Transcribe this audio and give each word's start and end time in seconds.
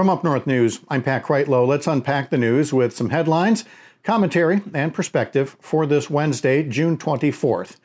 From 0.00 0.08
Up 0.08 0.24
North 0.24 0.46
News, 0.46 0.80
I'm 0.88 1.02
Pat 1.02 1.24
Kreitlow. 1.24 1.66
Let's 1.66 1.86
unpack 1.86 2.30
the 2.30 2.38
news 2.38 2.72
with 2.72 2.96
some 2.96 3.10
headlines, 3.10 3.66
commentary, 4.02 4.62
and 4.72 4.94
perspective 4.94 5.58
for 5.60 5.84
this 5.84 6.08
Wednesday, 6.08 6.62
June 6.62 6.96
24th. 6.96 7.76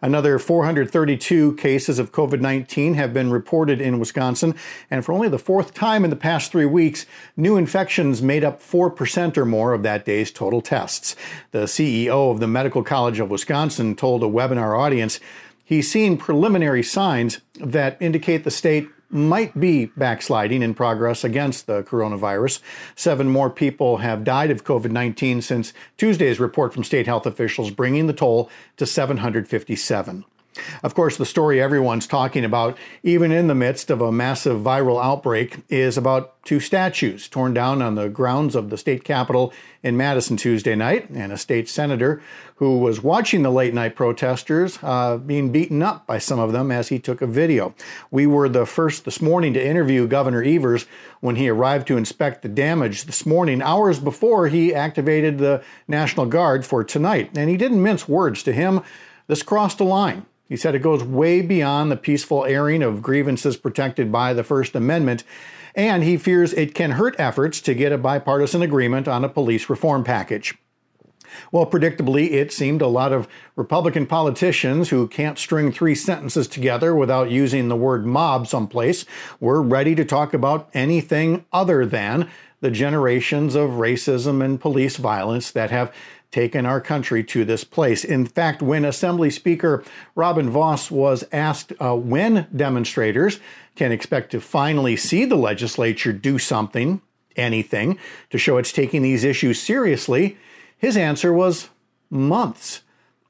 Another 0.00 0.38
432 0.38 1.56
cases 1.56 1.98
of 1.98 2.10
COVID 2.10 2.40
19 2.40 2.94
have 2.94 3.12
been 3.12 3.30
reported 3.30 3.82
in 3.82 3.98
Wisconsin, 3.98 4.54
and 4.90 5.04
for 5.04 5.12
only 5.12 5.28
the 5.28 5.38
fourth 5.38 5.74
time 5.74 6.04
in 6.04 6.08
the 6.08 6.16
past 6.16 6.50
three 6.50 6.64
weeks, 6.64 7.04
new 7.36 7.58
infections 7.58 8.22
made 8.22 8.44
up 8.44 8.62
4% 8.62 9.36
or 9.36 9.44
more 9.44 9.74
of 9.74 9.82
that 9.82 10.06
day's 10.06 10.32
total 10.32 10.62
tests. 10.62 11.16
The 11.50 11.64
CEO 11.64 12.30
of 12.32 12.40
the 12.40 12.48
Medical 12.48 12.82
College 12.82 13.20
of 13.20 13.28
Wisconsin 13.28 13.94
told 13.94 14.22
a 14.22 14.26
webinar 14.26 14.80
audience 14.80 15.20
he's 15.62 15.90
seen 15.90 16.16
preliminary 16.16 16.82
signs 16.82 17.42
that 17.60 18.00
indicate 18.00 18.44
the 18.44 18.50
state 18.50 18.88
might 19.10 19.58
be 19.58 19.86
backsliding 19.86 20.62
in 20.62 20.74
progress 20.74 21.24
against 21.24 21.66
the 21.66 21.82
coronavirus. 21.82 22.60
Seven 22.94 23.28
more 23.28 23.50
people 23.50 23.98
have 23.98 24.24
died 24.24 24.50
of 24.50 24.64
COVID 24.64 24.90
19 24.90 25.42
since 25.42 25.72
Tuesday's 25.96 26.40
report 26.40 26.74
from 26.74 26.84
state 26.84 27.06
health 27.06 27.26
officials, 27.26 27.70
bringing 27.70 28.06
the 28.06 28.12
toll 28.12 28.50
to 28.76 28.86
757. 28.86 30.24
Of 30.82 30.94
course, 30.94 31.16
the 31.16 31.26
story 31.26 31.60
everyone's 31.60 32.06
talking 32.06 32.44
about, 32.44 32.76
even 33.02 33.32
in 33.32 33.46
the 33.46 33.54
midst 33.54 33.90
of 33.90 34.00
a 34.00 34.12
massive 34.12 34.60
viral 34.60 35.02
outbreak, 35.02 35.58
is 35.68 35.96
about 35.96 36.42
two 36.44 36.60
statues 36.60 37.28
torn 37.28 37.52
down 37.52 37.82
on 37.82 37.94
the 37.94 38.08
grounds 38.08 38.54
of 38.54 38.70
the 38.70 38.78
state 38.78 39.04
capitol 39.04 39.52
in 39.82 39.96
Madison 39.96 40.36
Tuesday 40.36 40.74
night, 40.74 41.08
and 41.10 41.32
a 41.32 41.36
state 41.36 41.68
senator 41.68 42.22
who 42.56 42.78
was 42.78 43.02
watching 43.02 43.42
the 43.42 43.50
late 43.50 43.74
night 43.74 43.94
protesters 43.94 44.78
uh, 44.82 45.16
being 45.18 45.52
beaten 45.52 45.82
up 45.82 46.06
by 46.06 46.18
some 46.18 46.38
of 46.38 46.52
them 46.52 46.72
as 46.72 46.88
he 46.88 46.98
took 46.98 47.22
a 47.22 47.26
video. 47.26 47.74
We 48.10 48.26
were 48.26 48.48
the 48.48 48.66
first 48.66 49.04
this 49.04 49.20
morning 49.20 49.52
to 49.54 49.64
interview 49.64 50.08
Governor 50.08 50.42
Evers 50.42 50.86
when 51.20 51.36
he 51.36 51.48
arrived 51.48 51.86
to 51.88 51.96
inspect 51.96 52.42
the 52.42 52.48
damage 52.48 53.04
this 53.04 53.24
morning, 53.24 53.62
hours 53.62 54.00
before 54.00 54.48
he 54.48 54.74
activated 54.74 55.38
the 55.38 55.62
National 55.86 56.26
Guard 56.26 56.66
for 56.66 56.82
tonight. 56.82 57.30
And 57.36 57.48
he 57.48 57.56
didn't 57.56 57.82
mince 57.82 58.08
words 58.08 58.42
to 58.44 58.52
him. 58.52 58.80
This 59.26 59.42
crossed 59.42 59.80
a 59.80 59.84
line. 59.84 60.26
He 60.48 60.56
said 60.56 60.74
it 60.74 60.80
goes 60.80 61.04
way 61.04 61.42
beyond 61.42 61.90
the 61.90 61.96
peaceful 61.96 62.44
airing 62.44 62.82
of 62.82 63.02
grievances 63.02 63.56
protected 63.56 64.10
by 64.10 64.32
the 64.32 64.44
First 64.44 64.74
Amendment, 64.74 65.22
and 65.74 66.02
he 66.02 66.16
fears 66.16 66.54
it 66.54 66.74
can 66.74 66.92
hurt 66.92 67.14
efforts 67.18 67.60
to 67.60 67.74
get 67.74 67.92
a 67.92 67.98
bipartisan 67.98 68.62
agreement 68.62 69.06
on 69.06 69.24
a 69.24 69.28
police 69.28 69.68
reform 69.68 70.04
package. 70.04 70.56
Well, 71.52 71.66
predictably, 71.66 72.32
it 72.32 72.52
seemed 72.52 72.80
a 72.80 72.86
lot 72.86 73.12
of 73.12 73.28
Republican 73.54 74.06
politicians 74.06 74.88
who 74.88 75.06
can't 75.06 75.38
string 75.38 75.70
three 75.70 75.94
sentences 75.94 76.48
together 76.48 76.94
without 76.94 77.30
using 77.30 77.68
the 77.68 77.76
word 77.76 78.06
mob 78.06 78.46
someplace 78.46 79.04
were 79.38 79.62
ready 79.62 79.94
to 79.94 80.04
talk 80.04 80.32
about 80.32 80.70
anything 80.72 81.44
other 81.52 81.84
than 81.84 82.30
the 82.60 82.70
generations 82.70 83.54
of 83.54 83.70
racism 83.70 84.44
and 84.44 84.60
police 84.60 84.96
violence 84.96 85.50
that 85.50 85.70
have 85.70 85.92
taken 86.30 86.66
our 86.66 86.80
country 86.80 87.24
to 87.24 87.44
this 87.44 87.64
place. 87.64 88.04
In 88.04 88.26
fact, 88.26 88.60
when 88.60 88.84
Assembly 88.84 89.30
Speaker 89.30 89.82
Robin 90.14 90.50
Vos 90.50 90.90
was 90.90 91.24
asked 91.32 91.72
uh, 91.80 91.96
when 91.96 92.46
demonstrators 92.54 93.40
can 93.76 93.92
expect 93.92 94.30
to 94.32 94.40
finally 94.40 94.96
see 94.96 95.24
the 95.24 95.36
legislature 95.36 96.12
do 96.12 96.38
something, 96.38 97.00
anything, 97.36 97.98
to 98.30 98.38
show 98.38 98.58
it's 98.58 98.72
taking 98.72 99.02
these 99.02 99.24
issues 99.24 99.60
seriously, 99.60 100.36
his 100.76 100.96
answer 100.96 101.32
was 101.32 101.70
months. 102.10 102.82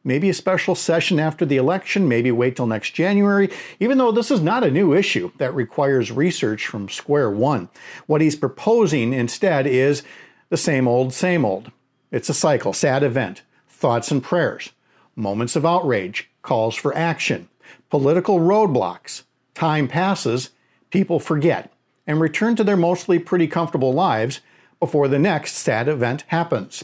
Maybe 0.09 0.31
a 0.31 0.35
special 0.35 0.75
session 0.75 1.21
after 1.21 1.45
the 1.45 1.59
election, 1.59 2.09
maybe 2.09 2.33
wait 2.33 2.57
till 2.57 2.67
next 2.67 2.93
January, 2.93 3.51
even 3.79 3.99
though 3.99 4.11
this 4.11 4.31
is 4.31 4.41
not 4.41 4.65
a 4.65 4.71
new 4.71 4.95
issue 4.95 5.33
that 5.37 5.55
requires 5.55 6.11
research 6.11 6.67
from 6.67 6.89
square 6.89 7.31
one. 7.31 7.69
What 8.07 8.23
he's 8.23 8.35
proposing 8.35 9.13
instead 9.13 9.67
is 9.67 10.03
the 10.49 10.57
same 10.57 10.89
old, 10.89 11.13
same 11.13 11.45
old. 11.45 11.73
It's 12.11 12.31
a 12.31 12.35
cycle, 12.35 12.73
sad 12.73 13.03
event, 13.03 13.43
thoughts 13.69 14.11
and 14.11 14.23
prayers, 14.23 14.71
moments 15.15 15.57
of 15.57 15.67
outrage, 15.67 16.31
calls 16.41 16.75
for 16.75 16.97
action, 16.97 17.51
political 17.91 18.39
roadblocks. 18.39 19.25
Time 19.53 19.89
passes, 19.89 20.49
people 20.89 21.21
forget, 21.21 21.71
and 22.07 22.19
return 22.19 22.57
to 22.57 22.65
their 22.65 22.79
mostly 22.79 23.19
pretty 23.19 23.47
comfortable 23.47 23.93
lives 23.93 24.41
before 24.81 25.07
the 25.07 25.19
next 25.19 25.53
sad 25.53 25.87
event 25.87 26.25
happens. 26.29 26.83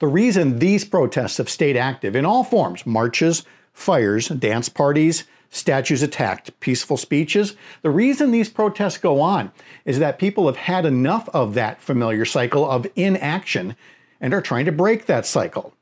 The 0.00 0.08
reason 0.08 0.58
these 0.58 0.84
protests 0.84 1.36
have 1.36 1.48
stayed 1.48 1.76
active 1.76 2.16
in 2.16 2.24
all 2.24 2.42
forms 2.42 2.86
marches, 2.86 3.44
fires, 3.72 4.28
dance 4.28 4.68
parties, 4.68 5.24
statues 5.50 6.02
attacked, 6.02 6.58
peaceful 6.60 6.96
speeches. 6.96 7.54
The 7.82 7.90
reason 7.90 8.30
these 8.30 8.48
protests 8.48 8.96
go 8.96 9.20
on 9.20 9.52
is 9.84 9.98
that 9.98 10.18
people 10.18 10.46
have 10.46 10.56
had 10.56 10.86
enough 10.86 11.28
of 11.34 11.54
that 11.54 11.82
familiar 11.82 12.24
cycle 12.24 12.68
of 12.68 12.86
inaction 12.96 13.76
and 14.20 14.32
are 14.32 14.40
trying 14.40 14.64
to 14.64 14.72
break 14.72 15.06
that 15.06 15.26
cycle. 15.26 15.74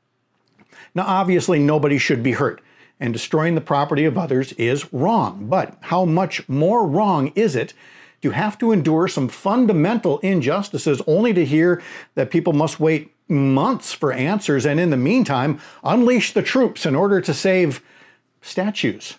Now, 0.93 1.05
obviously, 1.07 1.59
nobody 1.59 1.97
should 1.97 2.21
be 2.21 2.31
hurt, 2.33 2.61
and 2.99 3.13
destroying 3.13 3.55
the 3.55 3.61
property 3.61 4.05
of 4.05 4.17
others 4.17 4.51
is 4.53 4.91
wrong. 4.91 5.47
But 5.47 5.77
how 5.81 6.03
much 6.03 6.47
more 6.49 6.85
wrong 6.85 7.31
is 7.35 7.55
it 7.55 7.73
to 8.21 8.31
have 8.31 8.57
to 8.57 8.71
endure 8.71 9.07
some 9.07 9.27
fundamental 9.27 10.19
injustices 10.19 11.01
only 11.07 11.33
to 11.33 11.45
hear 11.45 11.81
that 12.15 12.31
people 12.31 12.53
must 12.53 12.79
wait 12.79 13.13
months 13.27 13.93
for 13.93 14.11
answers 14.11 14.65
and, 14.65 14.79
in 14.79 14.89
the 14.89 14.97
meantime, 14.97 15.59
unleash 15.83 16.33
the 16.33 16.41
troops 16.41 16.85
in 16.85 16.95
order 16.95 17.21
to 17.21 17.33
save 17.33 17.81
statues? 18.41 19.15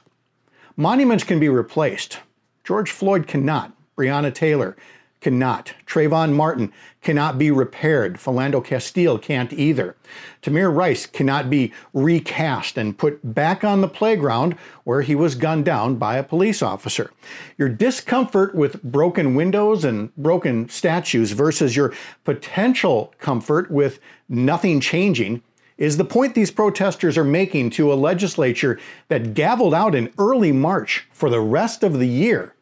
Monuments 0.77 1.25
can 1.25 1.39
be 1.39 1.49
replaced. 1.49 2.19
George 2.65 2.91
Floyd 2.91 3.27
cannot. 3.27 3.73
Breonna 3.97 4.33
Taylor 4.33 4.77
cannot. 5.21 5.75
Trayvon 5.87 6.33
Martin 6.33 6.73
cannot 7.03 7.39
be 7.39 7.51
repaired. 7.51 8.17
Philando 8.17 8.65
Castile 8.65 9.19
can't 9.19 9.53
either. 9.53 9.97
Tamir 10.43 10.75
Rice 10.75 11.07
cannot 11.07 11.51
be 11.51 11.73
recast 11.93 12.79
and 12.79 12.97
put 12.97 13.35
back 13.35 13.63
on 13.65 13.81
the 13.81 13.89
playground 13.89 14.55
where 14.85 15.03
he 15.03 15.15
was 15.15 15.35
gunned 15.35 15.65
down 15.65 15.97
by 15.97 16.17
a 16.17 16.23
police 16.23 16.63
officer. 16.63 17.11
Your 17.59 17.69
discomfort 17.69 18.55
with 18.55 18.83
broken 18.83 19.35
windows 19.35 19.85
and 19.85 20.15
broken 20.17 20.69
statues 20.69 21.33
versus 21.33 21.77
your 21.77 21.95
potential 22.25 23.15
comfort 23.19 23.71
with 23.71 24.01
nothing 24.29 24.81
changing 24.81 25.43
is 25.77 25.97
the 25.97 26.05
point 26.05 26.35
these 26.35 26.51
protesters 26.51 27.17
are 27.17 27.25
making 27.25 27.71
to 27.71 27.91
a 27.91 27.95
legislature 27.95 28.79
that 29.09 29.35
gavelled 29.35 29.75
out 29.75 29.95
in 29.95 30.13
early 30.19 30.53
March 30.53 31.09
for 31.11 31.31
the 31.31 31.41
rest 31.41 31.83
of 31.83 31.99
the 31.99 32.07
year, 32.07 32.55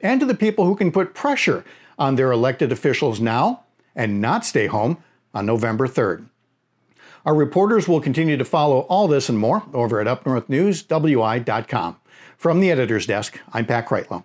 and 0.00 0.18
to 0.18 0.26
the 0.26 0.34
people 0.34 0.64
who 0.64 0.74
can 0.74 0.90
put 0.90 1.14
pressure 1.14 1.64
on 2.02 2.16
their 2.16 2.32
elected 2.32 2.72
officials 2.72 3.20
now 3.20 3.62
and 3.94 4.20
not 4.20 4.44
stay 4.44 4.66
home 4.66 4.98
on 5.32 5.46
November 5.46 5.86
3rd. 5.86 6.26
Our 7.24 7.32
reporters 7.32 7.86
will 7.86 8.00
continue 8.00 8.36
to 8.36 8.44
follow 8.44 8.80
all 8.80 9.06
this 9.06 9.28
and 9.28 9.38
more 9.38 9.62
over 9.72 10.00
at 10.00 10.08
UpNorthNewsWI.com. 10.08 11.96
From 12.36 12.58
the 12.58 12.72
editor's 12.72 13.06
desk, 13.06 13.38
I'm 13.52 13.66
Pat 13.66 13.86
Kreitlow. 13.86 14.24